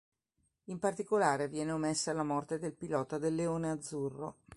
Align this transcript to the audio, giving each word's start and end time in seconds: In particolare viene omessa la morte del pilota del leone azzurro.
In 0.63 0.79
particolare 0.79 1.47
viene 1.47 1.73
omessa 1.73 2.11
la 2.11 2.23
morte 2.23 2.57
del 2.57 2.73
pilota 2.73 3.19
del 3.19 3.35
leone 3.35 3.69
azzurro. 3.69 4.35